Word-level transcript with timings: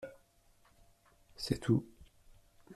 C’est 1.35 1.59
tout. 1.59 1.85